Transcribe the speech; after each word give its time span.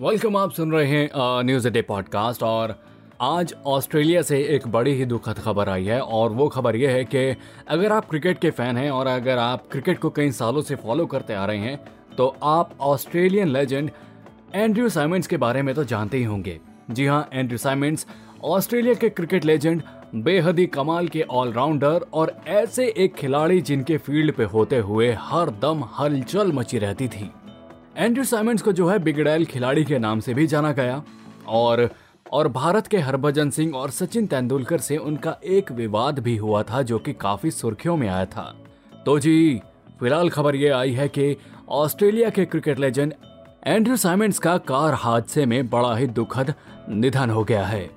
Welcome 0.00 0.36
आप 0.36 0.52
सुन 0.52 0.72
रहे 0.72 0.86
हैं 0.86 1.10
न्यूज़ 1.42 1.68
डे 1.68 1.82
पॉडकास्ट 1.82 2.42
और 2.42 2.74
आज 3.20 3.54
ऑस्ट्रेलिया 3.66 4.22
से 4.22 4.42
एक 4.44 4.68
बड़ी 4.68 4.94
ही 4.94 5.04
दुखद 5.04 5.38
खबर 5.38 5.68
आई 5.68 5.84
है 5.84 6.00
और 6.00 6.30
वो 6.30 6.48
खबर 6.48 6.76
ये 6.76 6.88
है 6.88 7.04
कि 7.04 7.36
अगर 7.68 7.92
आप 7.92 8.08
क्रिकेट 8.10 8.38
के 8.38 8.50
फ़ैन 8.50 8.76
हैं 8.76 8.90
और 8.90 9.06
अगर 9.06 9.38
आप 9.38 9.66
क्रिकेट 9.72 9.98
को 9.98 10.10
कई 10.10 10.30
सालों 10.30 10.62
से 10.62 10.74
फॉलो 10.74 11.06
करते 11.06 11.34
आ 11.34 11.44
रहे 11.46 11.58
हैं 11.58 11.80
तो 12.16 12.36
आप 12.42 12.70
ऑस्ट्रेलियन 12.80 13.48
लेजेंड 13.48 13.90
एंड्रयू 14.54 14.88
साइमंड्स 14.88 15.26
के 15.26 15.36
बारे 15.36 15.62
में 15.62 15.74
तो 15.74 15.84
जानते 15.84 16.18
ही 16.18 16.24
होंगे। 16.24 16.60
जी 16.90 17.06
हाँ 17.06 17.28
एंड्रयू 17.32 17.58
साइमंड्स 17.58 18.06
ऑस्ट्रेलिया 18.44 18.94
के 18.94 19.08
क्रिकेट 19.08 19.44
लेजेंड 19.44 19.82
बेहद 20.14 20.58
ही 20.58 20.66
कमाल 20.66 21.08
के 21.08 21.22
ऑलराउंडर 21.22 22.06
और 22.12 22.36
ऐसे 22.46 22.94
एक 22.96 23.14
खिलाड़ी 23.14 23.60
जिनके 23.60 23.98
फ़ील्ड 23.98 24.34
पे 24.34 24.44
होते 24.44 24.78
हुए 24.78 25.12
हर 25.12 25.50
दम 25.50 25.84
हलचल 25.98 26.52
मची 26.52 26.78
रहती 26.78 27.08
थी। 27.08 27.30
एंड्रयू 28.00 28.24
साइमंड्स 28.24 28.62
को 28.62 28.72
जो 28.72 28.88
है 28.88 28.98
बिगड़ैल 28.98 29.44
खिलाड़ी 29.44 29.84
के 29.84 29.98
नाम 29.98 30.20
से 30.20 30.34
भी 30.34 30.46
जाना 30.46 30.72
गया। 30.72 31.02
और 31.48 31.90
और 32.32 32.48
भारत 32.48 32.86
के 32.86 32.98
हरभजन 32.98 33.50
सिंह 33.50 33.74
और 33.74 33.90
सचिन 33.90 34.26
तेंदुलकर 34.26 34.78
से 34.78 34.96
उनका 34.96 35.36
एक 35.44 35.72
विवाद 35.72 36.18
भी 36.18 36.36
हुआ 36.36 36.62
था 36.62 36.82
जो 36.82 36.98
कि 36.98 37.12
काफ़ी 37.12 37.50
सुर्खियों 37.50 37.96
में 37.96 38.08
आया 38.08 38.24
था। 38.24 38.54
तो 39.06 39.18
जी, 39.18 39.60
फ़िलहाल 40.00 40.28
खबर 40.28 40.56
ये 40.56 40.68
आई 40.68 40.92
है 40.92 41.08
कि 41.08 41.36
ऑस्ट्रेलिया 41.68 42.30
के 42.30 42.44
क्रिकेट 42.44 42.78
लेजेंड 42.78 43.14
एंड्रयू 43.66 43.96
साइमंड्स 43.96 44.38
का 44.38 44.56
कार 44.58 44.94
हादसे 44.94 45.46
में 45.46 45.68
बड़ा 45.68 45.96
ही 45.96 46.06
दुखद 46.06 46.54
निधन 46.88 47.30
हो 47.30 47.44
गया 47.44 47.64
है। 47.66 47.90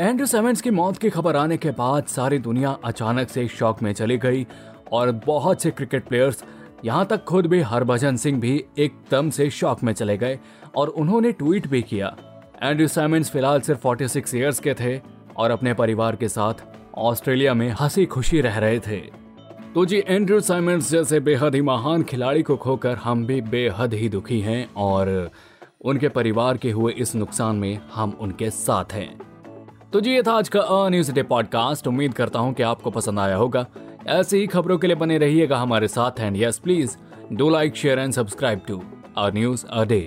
एंड्रू 0.00 0.26
साइमंड्स 0.26 0.60
की 0.60 0.70
मौत 0.70 0.98
की 0.98 1.10
खबर 1.10 1.36
आने 1.36 1.56
के 1.56 1.70
बाद 1.70 2.06
सारी 2.06 2.38
दुनिया 2.38 2.78
अचानक 2.84 3.28
से 3.28 3.48
शॉक 3.48 3.82
में 3.82 3.92
चली 3.92 4.18
गई 4.18 4.46
और 4.92 5.10
बहुत 5.26 5.62
से 5.62 5.70
क्रिकेट 5.70 6.04
प्लेयर्स 6.04 6.44
यहाँ 6.84 7.06
तक 7.06 7.24
खुद 7.24 7.46
भी 7.46 7.60
हरभजन 7.60 8.16
सिंह 8.16 8.40
भी 8.40 8.64
एकदम 8.78 9.30
से 9.30 9.50
शॉक 9.50 9.82
में 9.82 9.92
चले 9.92 10.16
गए 10.16 10.38
और 10.76 10.88
उन्होंने 10.88 11.32
ट्वीट 11.32 11.66
भी 11.66 11.82
किया। 11.82 12.16
एंड्रयू 12.62 12.88
साइमंड्स 12.88 13.30
फ़िलहाल 13.30 13.60
सिर्फ़ 13.60 13.80
46 13.80 14.34
इयर्स 14.34 14.60
के 14.60 14.74
थे 14.74 15.00
और 15.36 15.50
अपने 15.50 15.74
परिवार 15.74 16.16
के 16.16 16.28
साथ 16.28 16.54
ऑस्ट्रेलिया 16.94 17.54
में 17.54 17.70
हँसी 17.70 18.06
खुशी 18.06 18.40
रह 18.40 18.58
रहे 18.58 18.80
थे। 18.80 18.96
तो 19.74 19.84
जी, 19.86 20.02
एंड्रयू 20.06 20.40
साइमंड्स 20.40 20.90
जैसे 20.90 21.20
बेहद 21.20 21.54
ही 21.54 21.62
महान 21.62 22.02
खिलाड़ी 22.02 22.42
को 22.42 22.56
खोकर 22.56 22.96
हम 22.96 23.26
भी 23.26 23.40
बेहद 23.40 23.94
ही 23.94 24.08
दुखी 24.08 24.40
हैं 24.40 24.70
और 24.76 25.30
उनके 25.80 26.08
परिवार 26.08 26.56
के 26.56 26.70
हुए 26.70 26.92
इस 26.92 27.14
नुकसान 27.14 27.56
में 27.56 27.80
हम 27.94 28.16
उनके 28.20 28.50
साथ 28.50 28.92
हैं। 28.92 29.20
तो 29.92 30.00
जी, 30.00 30.10
ये 30.10 30.22
था 30.22 30.32
आज 30.32 30.48
का 30.48 30.60
अ 30.60 30.88
न्यूज़ 30.88 31.12
डे 31.12 31.22
पॉडकास्ट। 31.22 31.86
उम्मीद 31.86 32.14
करता 32.14 32.38
हूँ 32.38 32.54
कि 32.54 32.62
आपको 32.62 32.90
पसंद 32.90 33.18
आया 33.18 33.36
होगा। 33.36 33.66
ऐसी 34.10 34.38
ही 34.38 34.46
खबरों 34.46 34.78
के 34.78 34.86
लिए 34.86 34.96
बने 34.96 35.18
रहिएगा 35.18 35.58
हमारे 35.58 35.88
साथ 35.88 36.20
and 36.20 36.36
yes 36.36 36.58
please 36.58 36.96
do 37.32 37.50
like 37.50 37.76
share 37.76 37.98
and 37.98 38.12
subscribe 38.12 38.62
to 38.68 38.82
our 39.18 39.34
news 39.34 39.64
a 39.66 39.84
day 39.84 40.00